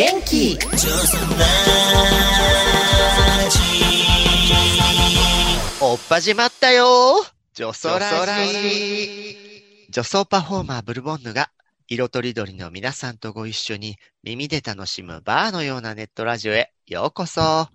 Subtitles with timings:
[0.00, 0.56] 元気。
[0.56, 1.46] ジョスラ
[3.50, 3.58] ジ
[5.80, 7.22] おっ始まったよ。
[7.52, 9.36] 女装ラジ
[9.90, 11.50] 女装パフォーマーブルボンヌが
[11.92, 17.66] 色とりどりの皆さんとご一緒に耳で楽しむバーのようなネットラジオへようこそ。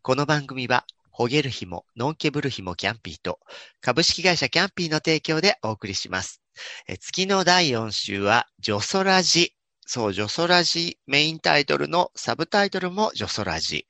[0.00, 3.40] この番組は、ほげる日も、のんけぶる日もキャンピーと、
[3.80, 6.40] 株式会社キャンピーの提供でお送りします。
[6.86, 9.56] え月の第4週は、ジョソラジ。
[9.86, 13.86] そう、女装ラジメインタイトルのサブタイトルも女装ラジ。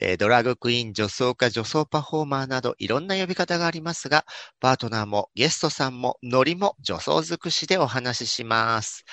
[0.00, 4.24] えードラグクイーン、女装家、女装パフォーマーなどいろんな呼び方がありますが、
[4.60, 9.04] パートナーもゲストさんもノリも女装尽くしでお話しします。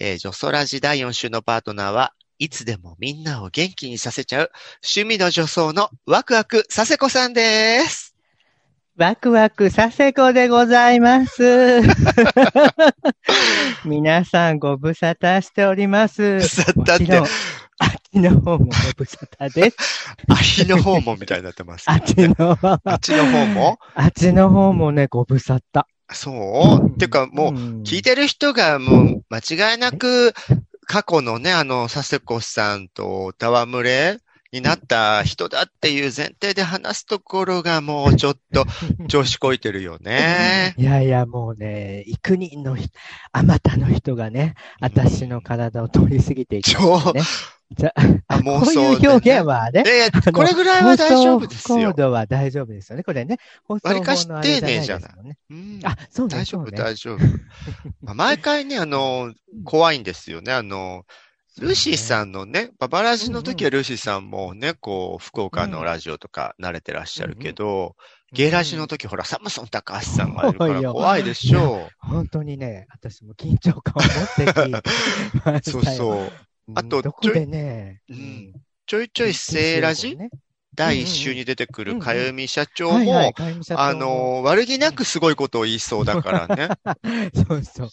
[0.00, 4.50] えー、女装ラジ第4週のパートナーはいつでもみんなを元気にさせちゃう
[4.84, 8.09] 趣味の女装のワクワクさせこさんです。
[9.00, 11.80] ワクワクさせこでございます。
[13.86, 16.46] 皆さんご無沙汰しております。
[16.46, 17.28] さだってもちろん、あっ
[18.12, 18.64] ちの方もご
[18.98, 19.76] 無沙汰です。
[20.28, 23.78] あひの方もみたいになってますあっちの、あっちの方も？
[23.94, 25.84] あっちの方もね、ご無沙汰。
[26.12, 26.88] そう？
[26.90, 30.34] っていうかもう、ん聞いてる人がもう間違いなく
[30.84, 34.18] 過去のね、あの、佐世子さんと戯れ
[34.52, 38.66] になった人だっていう前提で話すところがもうちょっと
[39.08, 40.74] 調子こいてるよね。
[40.76, 42.88] いやいや、もうね、幾人の人、
[43.32, 47.22] あまたの人がね、私の体を通り過ぎていく、超ね。
[47.72, 47.94] じゃ
[48.26, 51.94] あこういう表現はね、いやいや、これぐらいは大丈夫ですよコー。
[51.94, 53.04] ドは大丈夫ですよね。
[53.04, 53.38] これね。
[53.62, 55.38] 放りかし法のあれ丁寧じゃないですもんね。
[55.50, 56.34] うんあ、そうね。
[56.34, 57.18] 大丈夫、大丈夫。
[58.02, 59.32] まあ毎回ね、あの、
[59.64, 60.52] 怖いんですよね。
[60.52, 61.04] あの、
[61.58, 67.96] ルーシーさんのね、ババラジの時はルーシーさんもね、こう、福岡のラジオとか慣れてらっしゃるけど、
[68.32, 71.88] ゲイラジの時ほら、サムソン高橋さんがいるから怖いでしょ。
[71.98, 74.90] 本当にね、私も緊張感を持って聞いて
[75.44, 75.60] まう。
[75.62, 75.84] そう。
[75.84, 76.32] そう。
[76.76, 78.52] あとうんどこでね、うん。
[78.86, 80.30] ちょいちょいセーラジね
[80.74, 83.32] 第一週に出てくるかゆみ社長も、
[83.76, 86.68] あの、悪気なくすごいことを言いそうだからね。
[87.48, 87.90] そうそう。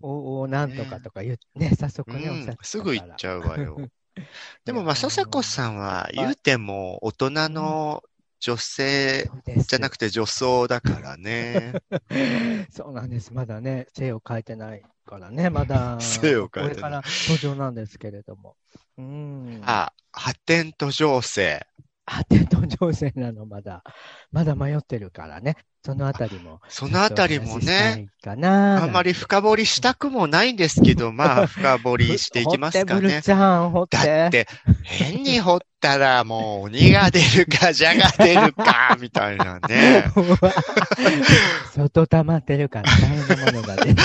[0.00, 3.76] お、お、なんとかとか言って、ね、早速ね、おっしゃってたからすぐ行っちゃうわよ。
[4.64, 8.02] でもまあ、笹子さんは言うても大人の
[8.40, 9.30] 女性
[9.66, 10.06] じゃなくて。
[10.06, 11.72] て女装だからね。
[12.70, 13.32] そうなんです。
[13.32, 15.98] まだね、性を変えてないからね、まだ。
[16.00, 18.56] 性を変えてないこれから登場なんですけれども。
[18.98, 19.60] うん。
[19.62, 21.66] あ、発展途上性。
[22.06, 23.82] 発展途上性なの、まだ。
[24.30, 25.56] まだ迷ってるからね。
[25.84, 26.60] そのあたりも。
[26.68, 28.08] そのあたりもね、。
[28.22, 33.20] かなあんまり深掘りしたくもないんですけど、まあ、 深掘りしていきますか掘ってブルね。
[33.20, 34.46] だって、
[34.82, 40.04] 変に掘ったらもう鬼が出るか、蛇が出るか、みたいなね。
[41.74, 44.02] 相当溜まってるから大変なものが出て。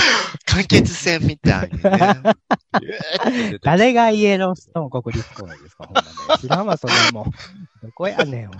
[0.56, 3.58] 間欠泉みたいにね。
[3.62, 6.08] 誰がイエローストーン国立公園ですかほんまね。
[6.40, 7.26] 知らんわ、それも。
[7.82, 8.50] どこやねん。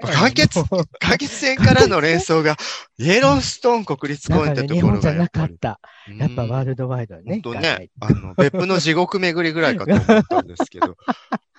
[0.00, 2.56] 完結間欠泉からの連想が、
[2.98, 5.80] イエローストーン国立公園ってところ日本じゃながやった。
[6.18, 7.40] やっぱワールドワイドにね。
[7.42, 10.96] 本ね、あの、別府の地獄巡りぐらいかと思ったんですけど、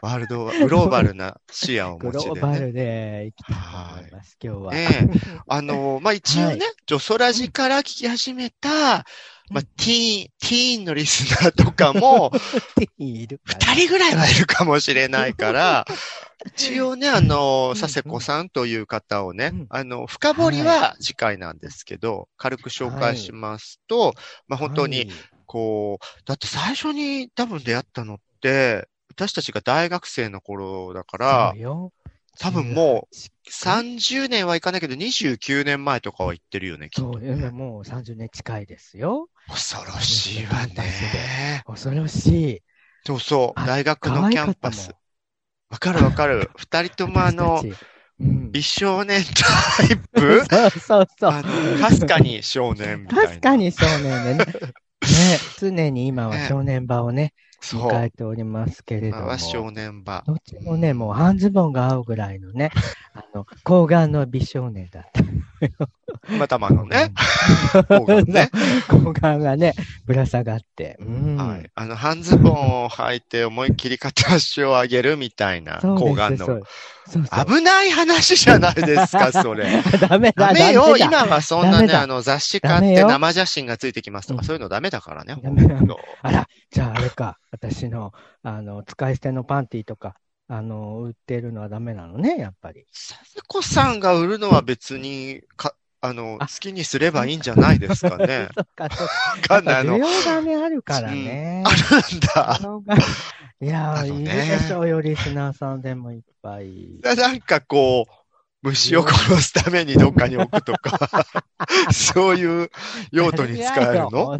[0.01, 2.25] ワールド、グローバルな視野を持ちでね。
[2.27, 4.73] ローバルで行きたいと思います、今日は。
[4.73, 9.05] ねえあの、まあ、一応ね、はいジョソラジから聞き始めた、
[9.51, 12.31] まあ、ティーン、ティーンのリスナーとかも、
[12.97, 15.85] 二人ぐらいはいるかもしれないから、
[16.45, 24.13] 一応ね、あの、ん佐世子さんという方をねうん、あの、深掘りは次回なんですけど、軽く紹介しますと、
[24.47, 25.11] まあ、本当に、
[25.45, 31.89] こう、だって最初に多分出会ったのって、私たちが大学生の頃だかはい、ら。
[32.39, 33.15] 多分もう、
[33.49, 37.13] 30年はいかないけど、29年前とかは言ってるよね、きっと。
[37.13, 39.29] そうよ、もう30年近いですよ。
[39.47, 41.63] 恐ろしいわね。
[41.65, 42.61] 恐ろしい。
[43.05, 44.91] そうそう、あ大学のキャンパス。
[45.69, 46.49] わかるわかる。
[46.57, 47.61] 二人ともあの、
[48.19, 50.45] うん美少年タイプ？
[50.49, 51.79] そうそうそう。
[51.81, 53.27] かすかに少年みたいな。
[53.27, 53.55] 確か。
[53.57, 54.45] に少年でね。
[55.01, 57.33] ね、常に今は少年場をね。
[57.73, 59.37] 迎えておりますけれども。
[59.37, 60.23] 少年場。
[60.27, 62.71] どっちもね、もう半ズボンが合うぐらいのね、
[63.13, 65.21] あの、睾丸の美少年だった。
[66.39, 67.11] またまのね。
[67.89, 68.49] 睾丸ね
[68.87, 69.73] 睾丸がね、
[70.05, 70.97] ぶら下がって。
[70.99, 71.35] うん。
[71.37, 71.69] はい。
[71.75, 76.63] あの、半ズボンを履いて思いっきり片足を上げるみたいな、そうです睾丸のそう
[77.07, 77.45] そうそう。
[77.45, 79.81] 危ない話じゃないですか、それ。
[79.99, 85.37] ダメだ、ダメよ、今はそんなね、あの、雑誌買って生写真がついてきますとか、うんそういうのダメだからね。
[86.21, 88.11] あら、じゃああれか、私の、
[88.43, 90.15] あの、使い捨てのパンティとか、
[90.47, 92.85] あの、売ってるのはダメなのね、やっぱり。
[92.93, 98.49] 佐世子さんが売るのは別に、か、あの、あ好きにすればいいんじゃないですかね。
[98.53, 99.07] そっか、そっ
[99.41, 99.55] か。
[99.55, 101.63] 需要がね、あるからね。
[101.65, 101.75] ある
[102.17, 102.59] んだ。
[103.61, 106.99] いやー、いるでしょうよ、リスナーさんでもいっぱい。
[107.01, 108.11] なんかこう、
[108.61, 111.25] 虫を殺すためにどっかに置くとか、
[111.93, 112.69] そういう
[113.11, 114.39] 用途に使えるの？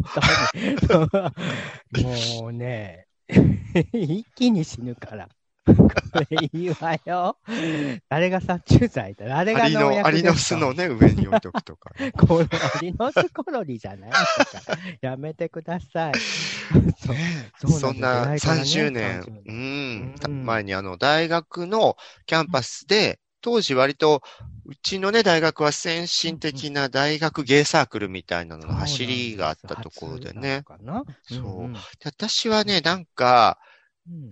[2.40, 3.06] もうね、
[3.92, 5.28] 一気に死ぬから。
[5.66, 5.90] こ
[6.30, 7.36] れいいわよ。
[8.08, 9.26] 誰が殺虫剤だ？
[9.26, 12.12] 誰がアリの、アリの巣のね、上に置いとくとかね。
[12.16, 14.10] このアリの巣コロリじゃない。
[15.00, 16.14] やめてください。
[17.58, 20.46] そうそんな出会いからね30年、30うん、うん。
[20.46, 21.96] 前にあの、大学の
[22.26, 24.22] キャンパスで、当時割と、
[24.64, 30.64] うちのね、大学は先進的な大学芸サークルみたいなのの走りがあったところでね。
[31.28, 33.72] そう私はね、なんか、う。
[33.72, 33.75] ん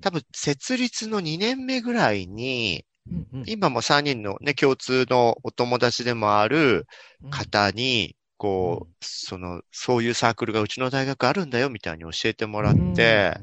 [0.00, 3.44] 多分設立の2年目ぐらいに、うんうん。
[3.46, 6.86] 今も3人のね、共通のお友達でもある
[7.30, 8.88] 方に、こうん。
[8.90, 13.36] う、その、そういうサークルがうちの大学あるんだよみたいに教えてもらって、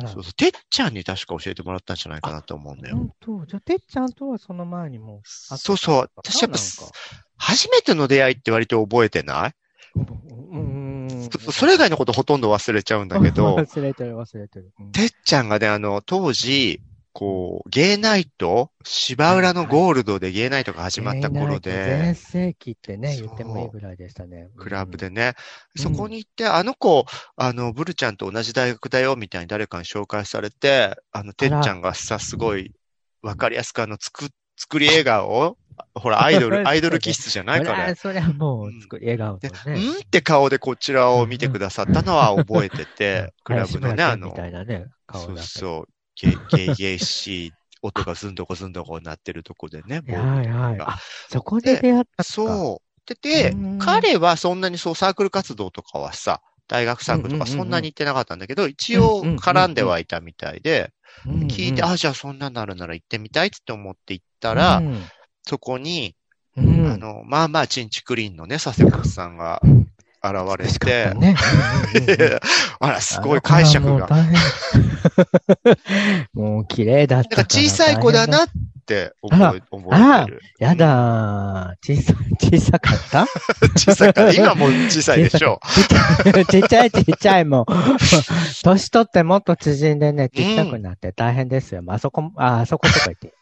[0.00, 2.96] そうそう、てっちゃんに確か教えてもらったんじゃないかなと思うんだよ。
[2.96, 3.46] 本当？
[3.46, 6.10] じゃあ、てっちゃんとはその前にもそうそう。
[6.16, 6.58] 私やっぱ
[7.36, 9.52] 初めての出会いって割と覚えてない？
[11.30, 14.72] そそれ以外のことほとんど忘れちゃうんだけど、 忘れてる、忘れてる。
[14.78, 16.80] うんてっちゃんがね、あの、当時、
[17.12, 24.48] こう、ゲイナイト芝浦のゴールドでゲイナイトが始まった頃全で、盛期ってね、言ってもいいぐらいでしたね。
[24.56, 25.14] クラブでうん。
[25.14, 25.34] ね、
[25.76, 27.04] うんそこに行って、あの子、
[27.36, 32.72] あの、ブルちゃんと同じ大学だよ、みたいに誰かに紹介されて、あの、てっちゃんがさ、すごい、
[33.22, 34.28] わかりやすくあの、つく、
[34.58, 35.56] 作り笑顔を、
[35.94, 37.94] ほら、 アイドル、アイドル気質じゃないから。
[37.94, 39.50] そりゃもう、笑顔ね。
[39.66, 45.38] うんって顔でこちらを見てくださったのは覚えてて、 クラブでね、あのみ、たいなね、顔そう。
[45.38, 47.52] そう、ゲイゲイゲイしい
[47.82, 50.98] 音がずんどこずんどこになってるとこでね、ボ ーはいはい。
[51.30, 52.24] そこで出会った。
[52.24, 53.14] そう。
[53.22, 60.92] で、でうん、彼はそんなにそうサークル活動とかはさ、大学サークルとかそんなに行ってなかったんだけど、一応絡んではいたみたいで。
[61.26, 65.02] 聞いて、あ、じゃあそんなになるなら行ってみたいって思って行ったら、うん
[65.44, 66.14] そこに、
[66.56, 69.88] うんあの、まあまあ、チンチクリーンのね、佐世子さんがうん
[70.24, 71.34] 現れてった、ね。
[72.78, 74.08] あら、すごい解釈が。
[76.32, 78.48] もう綺麗だったなんか小さい子だなっ
[78.86, 80.40] て覚え覚えてる。
[80.60, 81.96] やだー。
[81.96, 82.16] 小さい、
[82.60, 83.26] 小さかった？
[83.76, 85.58] 小さいから、今もう小さいでしょ
[86.50, 87.66] ちっちゃいちっちゃいもう。
[88.62, 91.82] 年取ってもっと縮んでね、ちっちゃくなって大変ですよ。
[91.82, 93.34] まああそこ、あ、あそことか言って。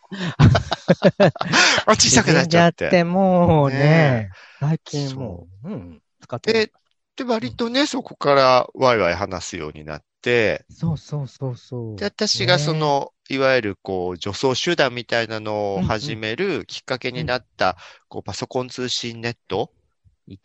[1.86, 2.88] あ、小さくなっちゃって。
[2.88, 6.72] って、もうねね、最近もう、うん、使ってで、
[7.16, 11.96] で、割とね、そこからワイワイ話すようになって、そうそうそうそう。
[11.96, 17.76] で、私がその、いわゆるこう、女装集団みたいなのを始めるきっかけになった、
[18.08, 19.70] こう、パソコン通信ネット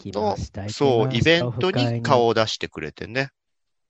[0.06, 0.36] の
[0.70, 3.30] そう、イベントに顔オを出してくれてね。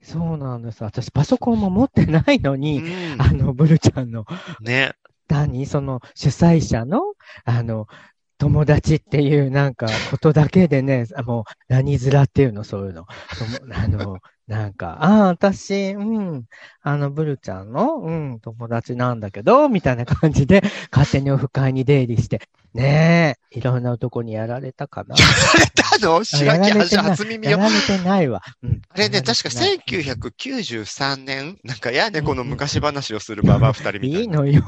[0.02, 0.84] そうなんです。
[0.84, 3.18] 私、パソコンも持ってないのうに、ん。
[3.20, 4.26] あの、ブルちゃんの、
[4.62, 4.94] ね。
[5.28, 7.02] 単にその、主催者の、
[7.46, 7.88] あの、
[8.38, 13.06] 友達っていうなんかことだけでね、あもう何面っていうの、そういうの。
[13.74, 16.46] あの、なんか、ああ、私、うん、
[16.82, 22.42] あの、ブルちゃんの、うん、友達なんだけど、みたいな感じで、勝手にオフ会に出入りして、
[22.74, 25.16] ねえ、いろんな男にやられたかな。
[25.16, 26.24] されたの？
[26.24, 27.52] 知らんけ初耳よ。
[27.52, 28.42] やられてないわ。
[28.62, 34.20] うん、あれね、確かやられてない1993年なんかやね、この昔話をするババア二人みたいな。
[34.20, 34.64] いいのよ。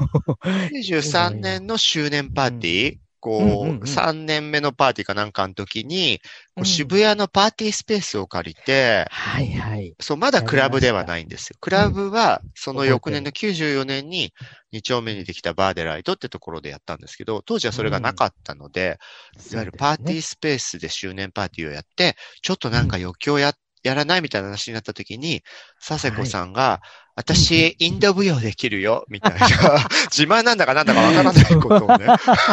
[0.72, 3.07] 93年の周年パーティー、こうん
[3.38, 6.20] うんうんう、3年目のパーティーかなんかの時に、
[6.64, 9.94] 渋谷のパーティースペースを借りて、はいはい。
[10.00, 11.56] そう、まだクラブではないんですよ。
[11.60, 14.32] クラブは、その翌年の94年に
[14.72, 18.98] 2丁目にできたバーデライトってところでやったんですけど、当時はそれがなかったので、
[19.52, 25.42] いわゆるパーティースペースで周年パーティーをやって、ちょっとなんか余興や、やらないみたいな話になった時に、
[25.86, 26.80] 佐世子さんが、
[27.18, 29.38] 私、インド舞踊できるよ、みたいな、
[30.08, 32.06] 自慢なんだかなんだかわからないことをね。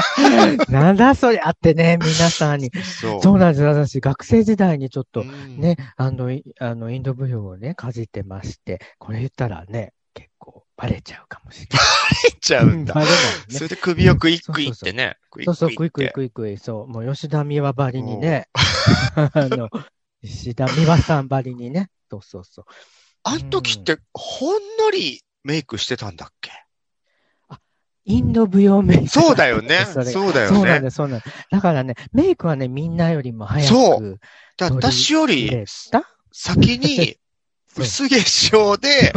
[0.70, 2.72] なんだそれあってね、皆さんに。
[3.00, 3.22] そう。
[3.22, 3.64] そうなんです。
[3.64, 11.80] 私、学生時代にちょっとうんね、あの、いあの、インド舞踊をね、かじってまして、これ言ったらね、結構バレちゃうかもしれない。
[11.80, 13.02] 入っちゃうんだバ。
[13.02, 13.20] レないね。
[13.50, 15.18] それで首をクイックイってね。
[15.30, 15.92] クイそうそう、クイッ。
[15.92, 18.48] クイクイクイ、そう、もう吉田美和ばりにね、
[19.14, 19.70] あの、
[20.24, 22.66] 吉田美和さんばりにね、そうそうそう。
[23.27, 26.51] あの時って、ほんのりメイクしてたんだっけ？
[28.08, 29.08] インド舞踊メイク。
[29.08, 29.84] そうだよね。
[29.91, 30.55] そうだよね。
[30.55, 31.36] そうなんです、そうなんです。
[31.50, 33.67] だからね、メイクはね、みんなよりも早く。
[33.67, 34.20] そう
[34.58, 35.51] だ私より
[36.32, 37.17] 先に、
[37.77, 39.12] 薄化粧で、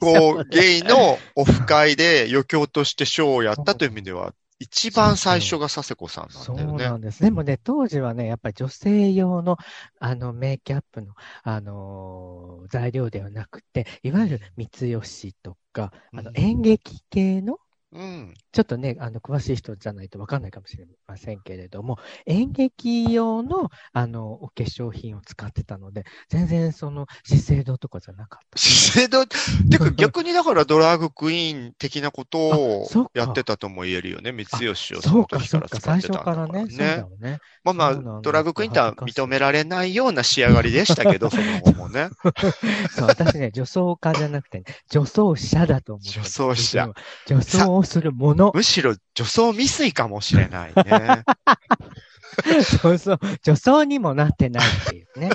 [0.00, 6.92] こう、ゲイのオフ会で余興としてショーをやったという意味では、一番最初が佐世子さんそうなんだよね。
[6.92, 7.20] なんです。
[7.22, 9.56] でもね、当時はね、やっぱり女性用の、
[9.98, 17.58] あの、メイキャップの、あのー材料ではなくて、いわゆる三吉とか、あの、うん演劇系の、
[17.92, 18.34] うん。
[18.52, 28.58] ちょっとね、あの、詳しい人じゃないとわかんないかもしれませんけれども、演劇用の、あの、お化粧品を使ってたので、全然その、資生堂とかじゃなかった。
[28.58, 29.26] 資生堂、
[29.70, 34.32] てか逆にだからドラァグクイーン的なことをやってたとも言えるよね。
[34.32, 36.66] 三吉をそそうか、そうか、最初からね。
[36.68, 37.38] そうだよね。
[37.64, 42.08] まあまあドラッグクイーンとは認められないような仕上がりでしたけど、 その後もね。
[42.90, 46.14] そう、私ね、女装家じゃなくて、ね、女装者だと思ってる。
[46.22, 46.88] 女装者。
[47.26, 48.50] 女装をするもの。
[48.54, 51.24] むしろ女装未遂かもしれないね。
[52.82, 55.30] 女装、女装にもなってないっていうね。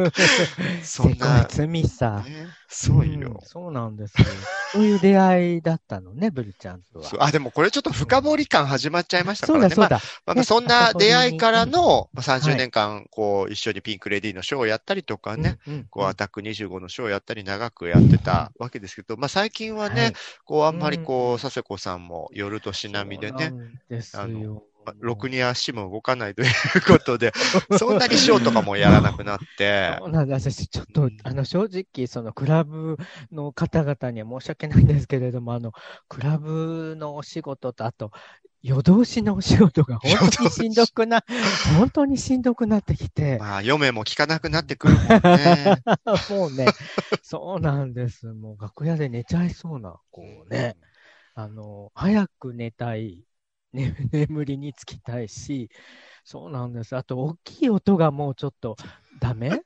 [0.82, 2.22] そんな、せこい罪さ。
[2.24, 3.40] ね、そううんよ。
[3.44, 4.26] そうなんですよ。
[4.72, 7.04] そういう出会いだったのね、ブルちゃんとは。
[7.04, 9.74] そうあ、でもこれちょっと深掘り感始まっちゃいましたからね。
[9.74, 10.02] そうだ、そうだ。
[10.24, 15.74] まあまあ、ねそんな出会いからの、まあ、30はい年間、こう、一緒にピンクレディーのショーをやったりとかね、うん。
[15.74, 20.12] うんこう、アタック25のショーをやったり長くやってたわけですけど、まあ、最近はね、はい
[20.44, 23.52] こう、あんまりこう、佐世子さんも夜としなみでね、
[23.88, 24.64] ですあよ。
[24.84, 26.48] まあろくに足も動かないという
[26.86, 27.32] ことで、
[27.78, 30.50] そんなにショーとかもやらなくなってそ、うなんです。
[30.50, 32.96] 私、ちょっとうん、あの、正直、その、クラブ
[33.30, 35.72] の方々には申し訳ないんですけれども、あの、
[36.08, 38.12] クラブのお仕事と、あと、
[38.62, 41.24] 夜通しのお仕事が本当にしんどくな、
[41.76, 45.76] 本当にしんどくなってきて、まあ、嫁も聞かなくなってくるもんね。
[46.30, 46.66] もうね、
[47.22, 48.26] そうなんです。
[48.26, 50.76] もう楽屋で寝ちゃいそうな、こうね、
[51.34, 53.24] あの、早く寝たい、
[53.72, 55.70] ね、 眠りにつきたいし、
[56.24, 56.96] そうなんです。
[56.96, 58.76] あと、大きい音がもうちょっと
[59.20, 59.62] ダメ？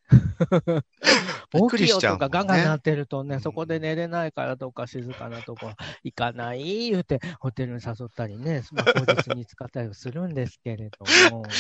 [1.53, 5.73] 大きい音がガンガン鳴ってるとね、そこで寝れないからとか静かなとこ
[6.03, 11.45] 行かない言うて、ホテルに誘ったりね、まあ、 当日に使ったりするんですけれども。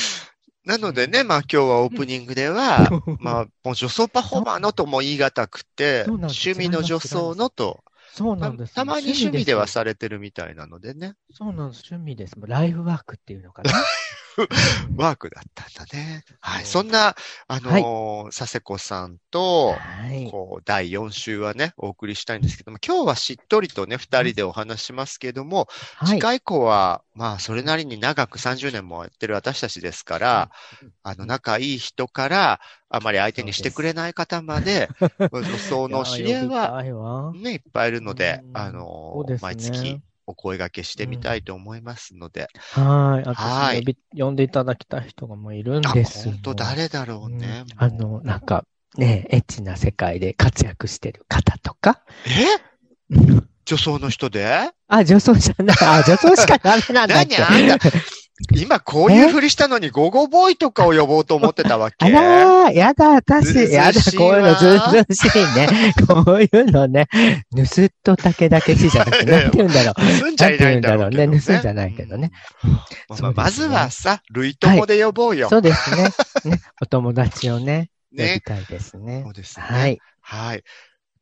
[0.64, 2.88] なのでね、まあ今日はオープニングでは、
[3.20, 8.74] まあもう女装パフォーマーのとも言い難くて、趣味の女装のと、たそうなんです。
[8.74, 11.82] たまに趣味ではすされてるみたいなのでね、そうなんです。
[11.90, 12.38] 趣味です。
[12.38, 13.70] もうライフワークっていうのかな。
[14.96, 16.24] ワークだったんだね。
[16.40, 16.64] はい。
[16.64, 17.16] そそんな、
[17.48, 20.30] あのー佐世子さんと、はい。
[20.30, 26.08] こう、第4週はね、お送りしたいんですけども、今日はしっとりとね、二人でお話しますけども、はい。
[26.08, 30.50] 次回以降は、まあ、それなりに長く30年もやってる私たちですから、
[31.02, 34.88] あの、仲いい人から、あまり相手にしてくれない方まで、
[35.32, 36.48] 女装の知り合い
[36.92, 42.48] は、ね、いっぱいいるので、うんあのそうですね毎月お声掛けしてみたいと思いますので。
[42.72, 43.28] はい。
[43.28, 46.24] はい私呼び、呼んでいただきたい人がもういるんあ、です。
[46.28, 47.64] 本当誰だろうね。
[47.72, 48.64] うんあの、なんか、
[48.96, 52.02] ね、エッチな世界で活躍してる方とか。
[52.26, 52.44] え？
[53.64, 54.70] 女装の人で？
[54.88, 55.76] あ、女装じゃない。
[55.80, 57.36] あ、女装しかダメなんだっけ。
[57.38, 57.90] 何あんた、
[58.54, 61.96] 今こういうふりしたのにゴゴボーイとかを呼ぼうと思ってたわけ？
[62.04, 65.68] あらー、やだ、私、やだ、こういうのずうずうしいね。
[66.06, 67.06] こういうのね、
[67.56, 69.94] 盗っとたけだけしじゃなくて、 なんて言うんだろう。
[70.20, 71.26] 盗んじゃいないんだろうね。
[71.26, 72.30] 盗んじゃないけどね
[73.10, 73.34] うん。
[73.34, 75.48] まずはさ、類友で呼ぼうよ。
[75.48, 76.10] そうですね。
[76.44, 78.40] ね、 お友達をね、呼びね。
[78.44, 79.32] たいですねそう。
[79.32, 79.66] ですね。
[79.66, 79.98] はい。
[80.20, 80.62] はい。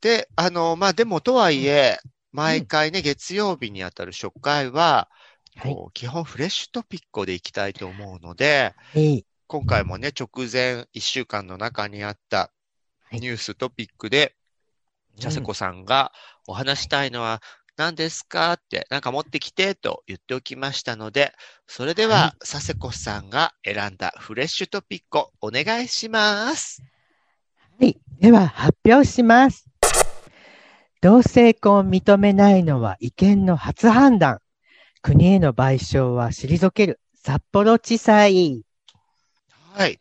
[0.00, 1.98] で、あの、まあ、でもとはいえ、
[2.32, 5.08] 毎回ね、月曜日にあたる初回は、
[5.56, 5.76] はい。
[5.92, 9.26] 基本フレッシュトピックでいきたいと思うので、いい。
[9.46, 12.50] 今回もね、直前1週間の中にあった
[13.10, 14.34] はいニューストピックで、
[15.16, 16.12] じゃせこさんが
[16.46, 17.40] お話したいのは
[17.76, 21.32] 何ですかって、なんか持ってきてと言っておきましたので、
[21.66, 26.82] それではは、佐世子さんが選んだフレッシュトピックをお願いします。
[27.78, 27.98] はい。
[28.20, 29.66] では、発表します。
[31.00, 34.38] 同性婚を認めないのは違憲の初判断。
[35.04, 36.98] 国への賠償は退ける。
[37.14, 38.62] 札幌地裁。
[39.74, 40.00] はい。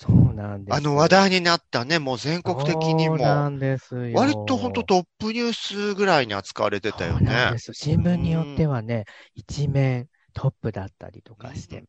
[0.00, 0.76] そうなんです。
[0.76, 4.18] あの話題になったね、もう全国的にそうなも、んですよ。
[4.18, 7.58] 割と本当トップニュースぐらいに扱われてたよねそうなんで。
[7.60, 7.72] す。
[7.72, 9.04] 新聞によってはね、
[9.36, 11.84] 一面トップだったりとかして。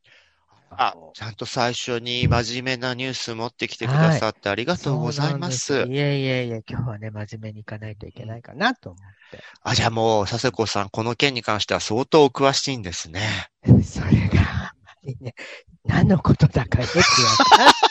[0.78, 5.74] あ、ちゃんと最初に真面目なニュース持ってきてくださってありがとうございます。
[5.74, 9.00] いえいえいえ、今日はね、真面目にいかないといけないかなと思
[9.64, 13.22] あ、じゃあもう、佐世子さん、この件に関しては相当お詳しいんですね。
[13.70, 13.84] って。
[13.84, 14.74] それが、
[15.20, 15.36] ね、
[15.86, 17.82] 何のことだかよくわか。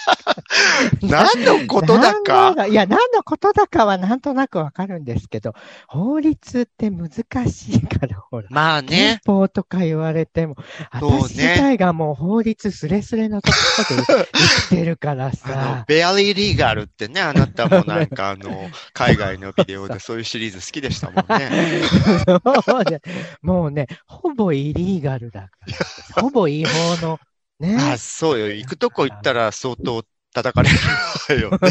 [1.02, 5.54] 何のことだ何かのいや、何のことだかはなんとなくわかるんですけど、
[5.88, 7.10] 法律って難
[7.48, 8.46] しいから、ほら。
[8.50, 9.20] まあ憲ね。
[9.26, 10.56] 法とか言われても、
[10.92, 13.56] 私自体がもう法律すれすれのとこ
[13.90, 21.82] ろで生きてるからさ、 ベアリーリーガルってね、あなたもなんかあの、海外のビデオで そういうシリーズ好きでしたもんね。
[23.42, 25.48] もうね、ほぼイリーガルだか
[26.16, 27.18] ら、ほぼ違法の、
[27.60, 27.76] ね。
[27.76, 28.48] あ、そうよ。
[28.48, 30.76] 行くとこ行ったら相当叩かれる
[31.28, 31.70] わよねっ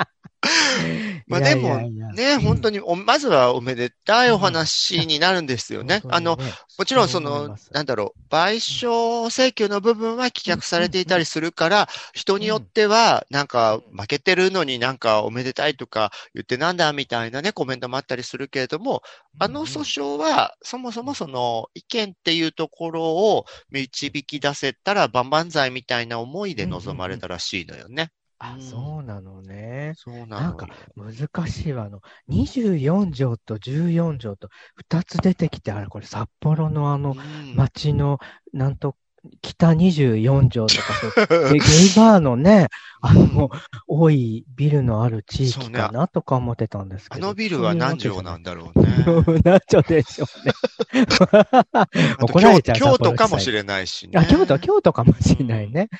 [1.26, 2.00] まあでもいやいやいや。
[2.12, 6.02] ね、本当にお、まずはおめでたいお話になるんですよね。
[6.08, 6.38] あの、、
[6.78, 19.02] もちろんそのなんだろう、賠償請求の部分は棄却されていたりするから、人によっては、なんか負けてるのになんかおめでたいとか言ってなんだみたいなね、コメントもあったりするけれども、
[19.38, 28.10] あの訴訟は、そもそもその意見っていうところを導き出せたら万々歳みたいな思いで臨まれたらしいのよね。
[28.40, 29.92] あう、んそうなのね。
[29.96, 30.36] そうなのよ。
[30.36, 30.66] なんか
[30.96, 31.84] 難しいわ。
[31.84, 38.18] あの、24条と14条と2つ出てきて、あれ、これ札幌のあのうん町の、
[38.52, 38.96] なんと、
[39.42, 41.12] 北24条とかそう、
[41.52, 41.60] ゲゲイ
[41.94, 42.68] バーのね、
[43.02, 43.50] あの、
[43.86, 47.28] 多いビルのある地域かなとか思ってたんですあけど。
[47.28, 49.40] のビルは何条なんだだろうね。
[49.44, 50.54] 何条でしょうね。
[51.74, 51.86] あ
[52.20, 54.18] と 怒られちゃう京京都かもしれれないしね。
[54.18, 55.90] あ、京都、京都かもしれないね。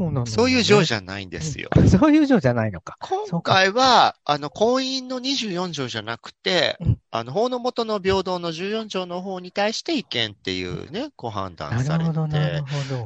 [0.00, 1.68] そうなのよねそういう条じゃないんですよ。
[1.86, 2.96] そういう条じゃないのか。
[3.28, 12.30] 今回は、あの、婚姻の24条じゃなくてうん、あの、法の元の平等の14条の方に対して違憲っていうね、ご判断されて、ほど。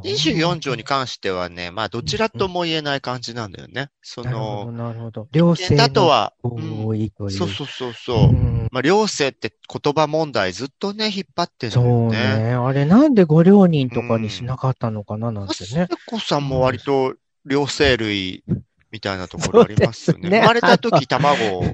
[0.04, 3.90] 24条に関してはね、まあ、どちらとも言えない感じなんだよね。
[4.02, 5.28] そなるほど、の、なるほど。
[5.32, 7.30] 両違憲だとは、多うんいという。
[7.32, 8.53] そうそうそうそう。
[8.74, 12.42] んまあ、両性って言葉問題ずっとね、引っ張ってるそんうだよね。
[12.44, 12.52] ね。
[12.54, 15.88] あれ、なんでご両人とかにしなかったのかななんてね。
[15.90, 17.14] あこさんも割と
[17.46, 18.44] 両生類
[18.90, 20.28] みたいなところありますよね。
[20.28, 21.64] ね生まれた時卵を、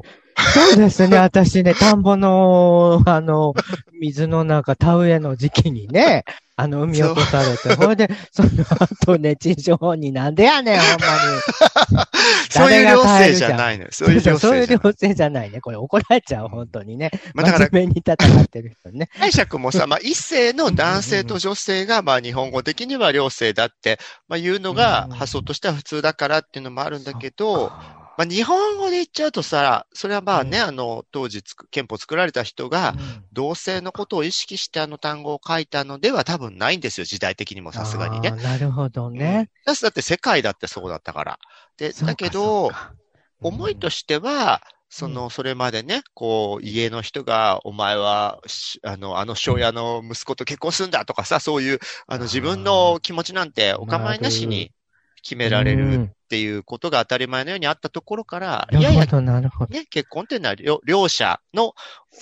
[0.54, 1.18] そうですね。
[1.18, 3.54] 私ね、田んぼの、あの、
[4.00, 6.24] 水の中、田植えの時期にね、
[6.56, 11.00] あの、海落とされて、ほいで、その後ね、地上になんでやねん、ほんまに。
[12.50, 13.90] そういう両性じゃないのよ。
[13.92, 14.84] そういう両そういう性じゃない。
[14.84, 15.60] 両性じゃないね。
[15.62, 17.10] これ怒られちゃう、本当にね。
[17.32, 19.08] まあ、だから真面目に戦ってる人ね。
[19.18, 32.94] 解釈もさ、まあ一性の男性と女性が、まあ日本語的には両性だって、まあ言うのがうん発想としては普通だからっていうのもあるんだけど、あまあ日本語で言っちゃうとさ、それはまあね、あの、当時憲法作られた人が、
[33.32, 38.32] 同性のことを意識してあの単語を書いたのでは多分ないんですよ、時代的にもさすがにね。
[38.32, 39.48] なるほどね。
[39.64, 41.38] だって世界だってそうだったから。
[41.78, 42.70] で、だけど、
[43.40, 54.72] 思いとしては、その、それまでね、こう、家の人が、お前は、しあの、あの庄屋の息子と結婚するんだとかさ、そういう、あの、自分の気持ちなんてお構いなしに
[55.22, 59.04] 決められるうんっていうことが当たり前のようにあったところから、いやいや。
[59.68, 61.74] ね、結婚っていうのは両両者の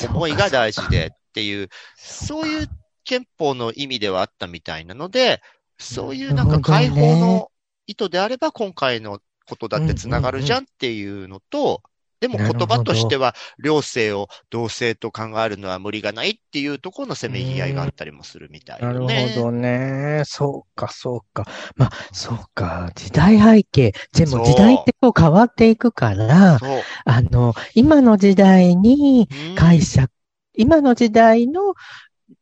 [0.09, 2.69] 思いが大事でっていう、そういう
[3.05, 5.43] 憲法の意味ではあったみたいなので、
[5.79, 7.51] そういうなんか解放の
[7.87, 11.83] 意図であれば今回のことだってつながるじゃんっていうのと、
[12.21, 19.33] でも言葉としては両性を同性と考えるのは無理がないっていうところのせめぎ合いがあったりもするみたいなるよね。
[19.37, 20.23] ほどね。
[20.25, 21.45] そうか、そうか。
[21.77, 22.91] まあ、そうか。
[22.95, 23.93] 時代背景。
[24.13, 26.59] でも時代ってこう変わっていくから。
[27.05, 30.13] あの、今の時代にうん解釈、
[30.55, 31.75] 今の時代の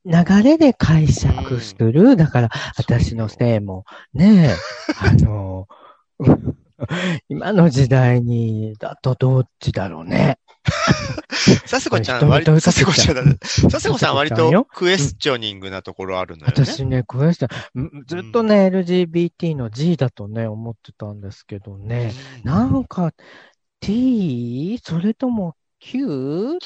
[0.05, 2.17] 流れで解釈する。
[2.17, 3.85] だから、私のせいも、
[4.15, 4.55] ねえ、
[5.07, 5.67] あの、
[7.29, 10.39] 今の時代に、だとどっちだろうね。
[11.69, 13.37] 佐世子ちゃん、割と、どういうこちゃんだね。
[13.71, 16.65] 佐世子さん割とクエスチョニングなところあるのよね。
[16.65, 22.13] 私ね、クエスチョンん、ずっとね、LGBT の G だとね、思ってたんですけどね。
[22.45, 23.13] うんなんか、
[23.81, 24.79] T?
[24.83, 26.07] それとも Q?
[26.07, 26.59] でも、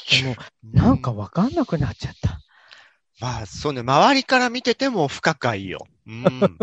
[0.63, 2.39] なんかわかんなくなっちゃった。
[3.21, 5.85] まあ、そうね、周りから見てても不可解よ。
[6.07, 6.57] うん。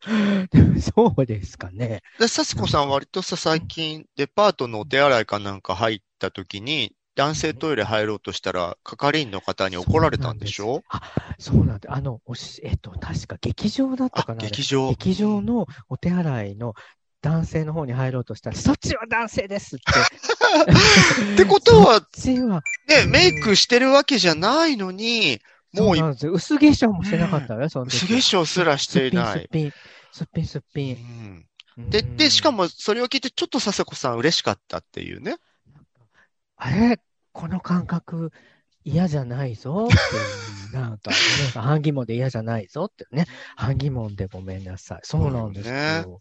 [0.78, 2.02] そうですかね。
[2.18, 10.82] で、さすこさん割とさ、最近、デパートのお手洗いかなんか入った時に、男性トイレ入ろうとしたら、係員の方に怒られたんでしょ？
[10.90, 11.00] あ、
[11.38, 11.94] そうなんだ。
[11.94, 14.42] あの、おし、えっと、確か劇場だったあか、な。
[14.42, 14.90] 劇場。
[14.90, 16.74] 劇場のお手洗いの
[17.22, 19.84] 男性の方に入ろうとしたら、そっちは男性ですって。
[21.34, 22.00] ってことは、
[22.48, 25.40] は、ね、メイクしてるわけじゃないのに、
[25.72, 26.32] もうそうなんですよ。
[26.32, 27.96] 薄化粧もしてなかったよ、その時。
[27.96, 29.40] 薄化粧すらしていない。
[29.40, 29.70] すっぴん、
[30.12, 30.96] すっぴん、すっぴん。
[31.76, 31.90] ぴん。
[31.90, 35.36] で、で、しかも、もそれを聞いて、ちょっと佐世子さん嬉しかったっていうね。
[36.56, 36.98] あれ？
[37.32, 38.30] この感覚
[38.84, 39.96] 嫌じゃないぞってい
[40.70, 43.26] う なんか、皆さん、半疑問で嫌じゃないぞってね。
[43.56, 45.00] 半疑問でごめんなさい。
[45.02, 46.20] そうなんですよ。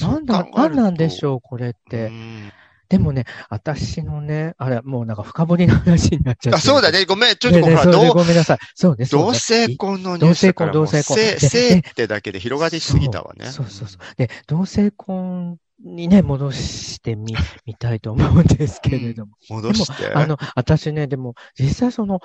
[0.00, 2.08] なんだ、なんなんでしょょう、これっうて。
[2.08, 2.50] ん
[2.88, 6.56] でもね、私のね、あれ、もうなんか深掘りの話になっちゃって。
[6.58, 6.96] あ、そうだね。
[6.96, 7.04] ね。
[7.04, 7.36] ごめん。
[7.36, 8.58] ちょっとほら、ねねそうね同ごめんなさい。
[8.74, 9.38] そうね、同ね。
[9.38, 13.46] 性婚のニュースだから同性婚同性婚性ってだけで広がりすぎたわね。
[13.46, 14.00] そうそうそう。
[14.16, 19.32] で、同性婚にね、戻してみ、みたいと思うんですけれども。
[19.50, 20.12] 戻して。
[20.14, 22.20] あの、私ね、でも、実際その、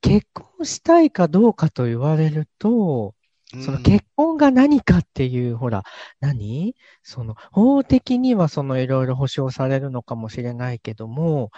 [0.00, 3.14] 結婚したいかどうかと言われると、
[3.50, 5.84] そのうん結婚が何かっていう、ほら、
[6.20, 6.74] 何？
[7.02, 11.50] その、法的にはそのいろいろ保障されるのかもしれないけども、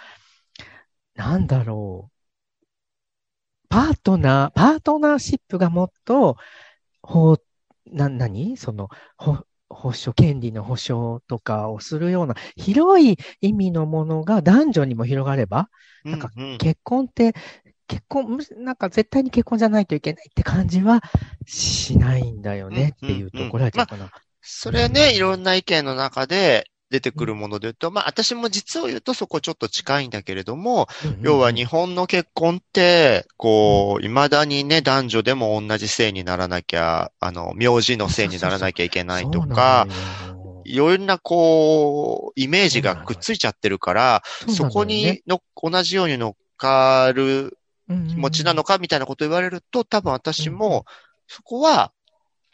[1.15, 2.15] なんだろう。
[3.69, 6.37] パートナー、パートナーシップがもっと、
[7.01, 7.37] 法、
[7.85, 8.55] な、何？
[8.57, 15.69] その、ほ保障、権利の保障とかをするような広い意味のものが男女にも広がれば、
[16.03, 17.33] なんか結婚って、
[17.89, 21.01] 結婚、なんか絶対に結婚じゃないといけないって感じは
[21.47, 23.51] しないんだよねっていうと、うんうんうん。
[23.51, 24.11] これはちょっとかな。
[24.41, 30.87] それはね、いろんな意見の中で出てくるもので言うと、まあ私も実を言うとそこちょっと近いんだけれども、
[31.21, 39.87] 要は日本の結婚って、こう、未だにね、男女でも同じ姓にならなきゃ、あの、名字の姓にならなきゃいけないとか、
[40.63, 47.58] いろんなこう、イメージがくっついちゃってるから、そこにの同じように乗っかる
[48.09, 50.85] 気持ちなのかみたいなこと言われると、多分私も、
[51.27, 51.91] そこは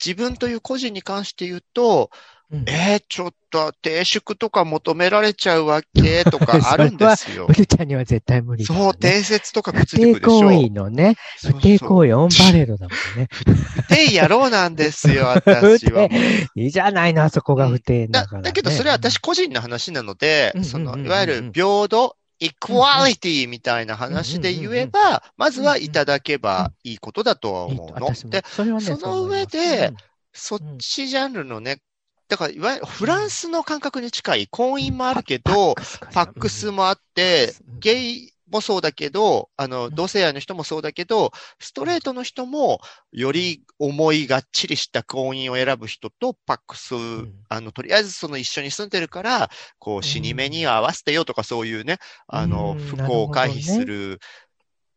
[0.04, 2.10] 自分という個人に関して言うと、
[2.52, 7.54] うんえー、ちょっと停粛とか求められちゃうわけ とかあるんですよブ。
[7.54, 10.40] ルちゃんには絶対無理だね、そう、定説とかくっつ不いてくるでしょ。
[10.42, 13.28] 定行為のね、不定行為オンパレードだもんね。
[13.34, 16.08] 不定野郎なんですよ、私は。
[16.56, 18.46] いいじゃないの、あそこが不定だだから、ね。
[18.46, 22.16] だけど、それは私個人の話なのでうん、その、いわゆる平等、
[22.46, 28.12] イクワリティみたいな話で言えば、まずはいただけばいいことだとは思うの。
[28.30, 29.92] で、その上で
[30.34, 31.80] そっちジャンルのね、
[32.28, 35.76] だから、いわゆるフランスの感覚に近い婚姻もあるけど、
[36.14, 42.80] パックスもあって、ゲイもそうだけど、あの、同性愛の人もそうだけど、ストレートの人も、
[43.12, 47.34] より思いがっちりした婚姻を選ぶ人と、パックス、ん。
[47.50, 52.78] あの、とりあえずその一緒に住んでるから、こう、死に目に合わせてよとかそういうね、あの、うん。
[52.78, 54.20] 不幸を回避する、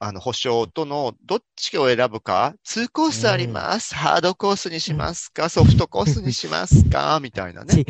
[0.01, 3.95] あの、保証との、どっちを選ぶか、2コースあります。
[3.95, 7.85] ハードコースにしますか、ソフトコースにしますかみたいなね。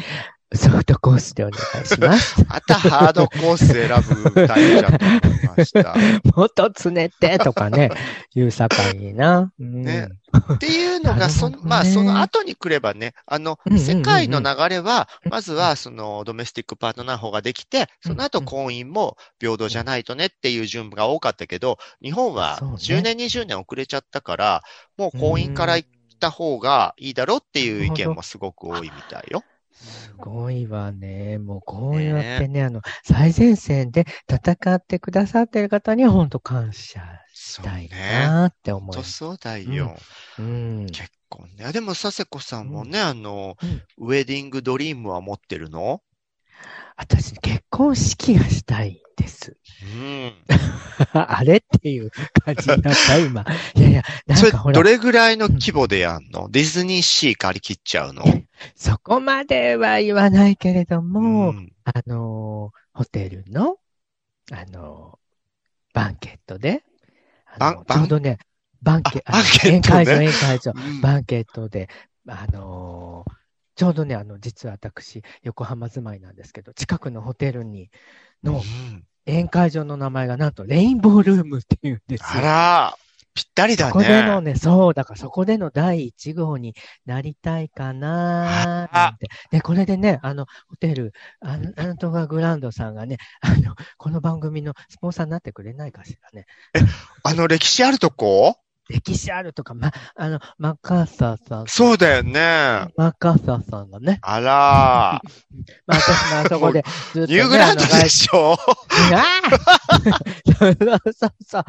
[0.54, 2.42] ソフトコースでお願いします。
[2.48, 3.88] またハードコース選
[4.32, 5.94] ぶタイプだと思いました。
[6.34, 7.90] もっとつねってとかね、
[8.34, 9.52] 言うさかいいな。
[9.58, 10.08] うんね
[10.54, 24.62] っていうのが、その、まあ、その後に来ればね、あのうんうんうん、うん世界の流れは、まずは、その、ドメスティックパートナー法ができて、その後、うん婚姻も平等じゃないとねっていう順が多かったけど、日本はそうね10年、20年遅れちゃったから、
[24.96, 29.42] もう婚姻から行った方がいいだろうっていう意見もすごく多いみたいよ。
[29.80, 31.38] すごいわね。
[31.38, 37.00] もうこうやってね、あの、最前線で戦ってくださってる方には本当感謝
[37.32, 39.12] したいなって思いそうます。
[39.12, 39.96] そうだよ。
[40.38, 40.86] うん。
[40.92, 41.72] 結婚ね。
[41.72, 46.02] でも、佐世子さんもね、あの、うんウェディングドリームは持ってるの？
[46.96, 49.56] 私、結婚式がしたいんです。
[49.82, 50.32] うん。
[51.12, 52.10] あれっていう
[52.44, 53.44] 感じになった、今。
[53.74, 56.50] いやいや、なそれんかほ、らど、れぐらいの規模でやんの？
[56.50, 58.24] ディズニーシー借り切っちゃうの？
[58.74, 61.72] そこまでは言わないけれども、ん。
[61.84, 63.78] あのー、ホテルの、
[64.52, 66.84] あのー、バンケットで、
[67.46, 68.38] あのバンちょうどね、
[68.82, 71.00] バンケあ宴会場、宴会場、うん。
[71.00, 71.88] バンケットで、
[72.26, 73.38] あのー
[73.78, 77.90] ちょうどね、あの、実は私、横浜住まいなんですけど、近くのホテルに、
[78.42, 79.04] のうん。
[79.24, 82.26] 宴会場の名前がなんと、レインボールームっていうんですよ。
[82.28, 82.98] あら、
[83.38, 84.54] ぴったりだそこでのね。
[84.54, 86.74] ね、そう、だからそこでの第一号に
[87.06, 89.28] なりたいかなーなんて。
[89.52, 96.46] で、これでね、あの、ホテル、あの、なんとかグランドさんがね、あの、この番組のスポンサーになってくれないかしらね。
[97.22, 98.56] あの歴史あるとこ？
[98.88, 101.66] 歴史あるとか、ま、あの、マッカーサーさん。
[101.66, 102.40] そうだよね。
[102.40, 105.20] あマッカーサーさんがね、ら、
[105.86, 108.54] まあ私もあそこでずっと、ね、 ニューグランドでしょ？
[108.54, 109.50] ああ
[110.58, 110.76] そう
[111.12, 111.64] そうそう。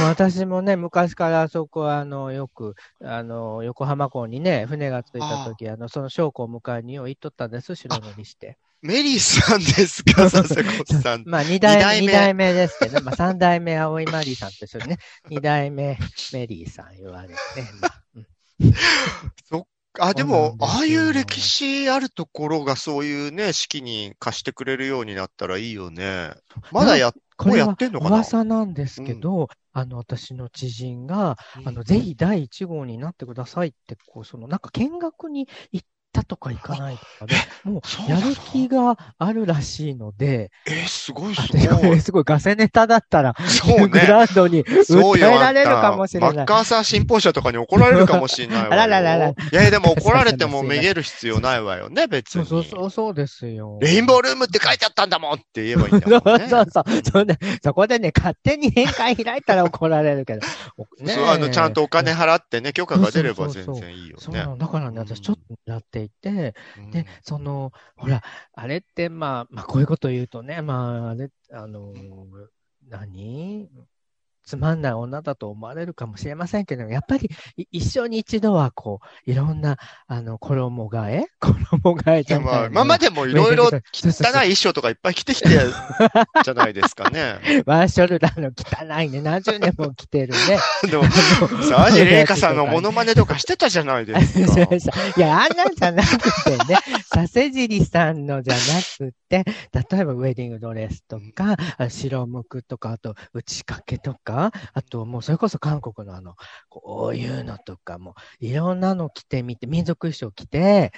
[0.00, 8.58] もう私もね、昔からあそこは、あの、よく、あの、横浜港にね、船が着いた時、あの、その証拠を迎えによう行っとったんです、白塗りして。
[8.82, 10.30] メリーさんですか？
[10.30, 11.24] 佐世子さん。
[11.28, 12.06] まあ、二代目。
[12.06, 15.98] 二代目ですけど、まあ、三代目青井マリーさんと一緒にね、二代目
[16.32, 17.70] メリーさん言われてね。
[17.80, 18.26] まあうん。
[19.98, 20.78] あ、でも、そうなんですよ。
[20.78, 26.32] ああいう歴史あるところがそういうね、式に貸してくれるようになったらいいよね。
[26.70, 27.12] まだや、
[27.44, 28.16] もうやってんのかな？
[28.16, 42.00] 噂なんですけど、あの、私の知人が、あの、ぜひ第1号になってくださいって、こう、その、なんか見学に行ったとか行かないとかで、もうやる気があるらしいので、えー、すごいあすごい。
[42.00, 44.06] すごい、ガセネタだったら、そうグね。
[44.06, 48.72] ラウンドにそうよ、訴えられるかもしれないマッカーサー信奉者とかに怒られるかもしれないわよ。
[48.72, 52.46] あららららいやいや、でも怒られてもめげる必要ないわよね、別に。
[52.46, 53.78] そうそうそう、ですよ。
[53.80, 56.46] レインボールームって書いてあったんだもんって言えばいいんだもんね。
[56.50, 56.84] そうそう。
[57.10, 60.40] そんなそこでね、勝手に宴会開いたら怒られるけど。
[60.76, 64.58] おねえそう、あの、ちゃんとお金払ってね、許可が出れば全然いいよねそう。
[64.58, 66.90] だからね、私ちょっとやっていて、うん。
[66.90, 71.92] で、その、ほら、あれって、まあ、まあ、こういうこと言うとね、まあ、あれ、あの、
[72.88, 73.68] 何？
[74.44, 79.76] つまんない女だと思われるかもしれませんけど、やっぱりい一生に一度は、こう、いろんな、
[80.06, 81.26] あの、衣替え？
[81.40, 81.56] 衣
[81.98, 85.48] 替えじゃない、今までもいろいろ汚い衣装とかいっぱい着てきて
[86.44, 87.38] じゃないですかね。
[87.66, 90.58] ワーショルダーの汚いね、何十年も着てるね。
[90.90, 94.70] でも、サージェレイカさんのモノマネとかしてたじゃないですか。
[95.16, 96.78] いや、あんなんじゃなくてね、
[97.10, 98.60] 佐世尻さんのじゃな
[98.98, 106.34] くて、例えばウェディングドレスとか、あ白むくとか、あと打ち掛けとか、あともうそれこそ韓国のあの、
[106.68, 110.92] こういうのとかも、いろんなの着てみて、民族衣装着て、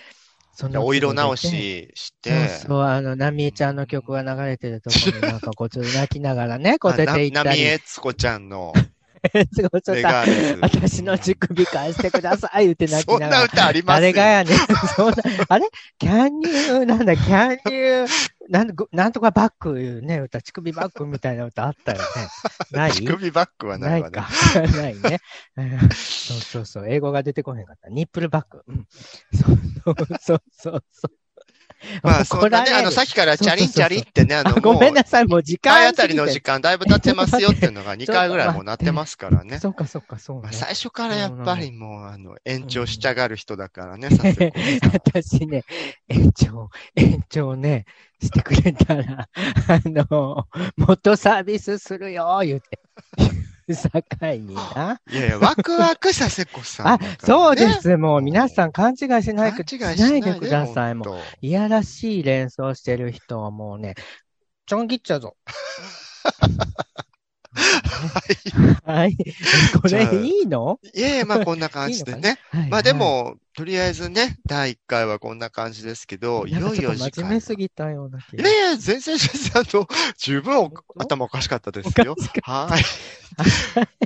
[0.54, 2.48] そのお色直しして。
[2.48, 7.48] そうそう、あの、ナミエちゃんの曲が流れてるところになんかこう、ちょっと泣きながらね、こう出て行ったり。
[7.48, 8.72] なみえつこちゃんの
[9.22, 10.08] ちょっレと、
[10.60, 13.38] 私の乳首返してください、言って泣きそんながら。
[13.40, 14.00] な歌あります？
[14.02, 14.58] 誰がやねん。
[14.96, 15.16] そんな、
[15.48, 15.68] あれ
[16.00, 18.06] ?can you, なんだ、can you,
[18.48, 22.04] なんぐなんとかバックいうね、歌、乳首バックみたいな歌あったよね。
[22.72, 22.92] ない？
[22.92, 24.28] 乳首バッグはなわねないいか。
[24.76, 25.20] ないね。
[25.56, 26.88] うんそうそうそう。
[26.88, 27.88] 英語が出てこへんかった。
[27.88, 28.64] ニップルバック。
[28.66, 28.86] うん。
[29.32, 31.12] そうそうそうそう。
[32.02, 39.58] まあ、 そんなね、あの、さっきからチャリンチャリンってね、ああの、ごめんなさい、もう時間回あたりの時間だいぶ経ってますよっていうのが2ちょっと回ぐらいもうなってますからね。
[39.58, 40.42] そっかそっか、そうね。
[40.44, 40.52] まあ、。
[40.52, 44.36] 最初からやっぱりもう、あの、延長しちゃがる人だからね、さん
[44.92, 45.64] 私ね、
[46.08, 47.84] 延長、延長ね、
[48.22, 49.28] してくれたら、
[49.68, 52.78] あの、もっとサービスするよ、言うて。
[53.76, 53.90] 境
[54.38, 55.00] にな。
[55.10, 57.96] いやいや、ワクワク佐世子さんあそうです。
[57.96, 60.94] もう皆さん勘違いしないく勘違いしないでください。
[60.94, 63.94] もう、いやらしい連想してる人はもうね、
[64.66, 65.36] ちょん切っちゃうぞ。
[68.84, 69.16] はい。
[69.82, 70.78] こじゃあれいいの？
[70.94, 72.38] いやいや、まあこんな感じでね。
[72.50, 72.70] はい。
[72.70, 72.98] まあではい。
[72.98, 77.12] も、とりあえずね、第1回はこんな感じですけど、いよいよ次回。
[77.12, 78.48] 真面目すぎたような気が。
[78.48, 79.16] いやいや、全然
[79.54, 79.86] あの、
[80.16, 82.16] 十分お頭おかしかったですよ。
[82.42, 82.82] はい。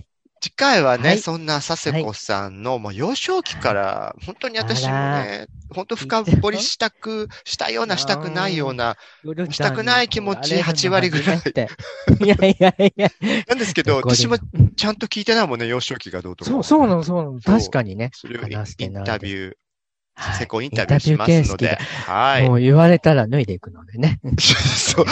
[0.40, 1.18] 次回はね、はい。
[1.18, 8.96] そんな佐世子さんの、もう幼少期から、本当に私もあね、本当深掘りしたく、したような、したくないような、
[9.50, 11.40] したくない気持ち8割ぐらい。
[12.24, 13.10] いやいやいや。
[13.48, 14.36] なんですけど、私も
[14.76, 16.50] ちゃんと聞いてないもんね、幼少期がどうとか。
[16.50, 17.40] そう、そうなの、そうなの。
[17.40, 18.10] 確かにね。
[18.12, 19.54] それをインタビュー、
[20.62, 21.76] インタビューしますので、
[22.06, 22.48] はい。
[22.48, 24.18] もう言われたら脱いでいくのでね。
[24.38, 25.06] そう。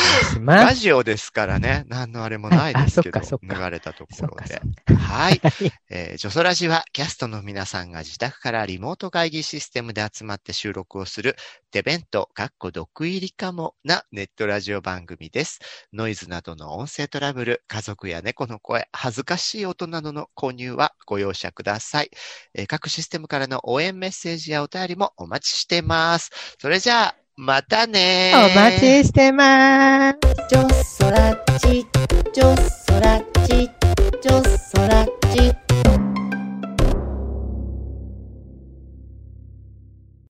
[0.47, 4.97] ラジオですからね、何のあれもないですけど、脱がれたところでっ。
[4.97, 5.41] はい。
[5.43, 11.37] はいえー、ジョソラジはキャストの皆さんが自宅からリモート会議システムで集まって収録をする
[11.71, 15.61] デベント、かっこ毒入りかもなネットラジオ番組です。
[15.93, 22.11] ノイズなどの音声トラブル、家族や猫の声、恥ずかしい音などの購入はご容赦ください。
[22.55, 26.31] えー各システムからの応援メッセージやお便りもお待ちしてます。
[26.59, 30.19] それじゃあ、またねーお待ちしてます。
[30.49, 31.87] ジョソラチ、
[32.33, 33.71] ジョソラチ、
[34.23, 34.65] ジョソ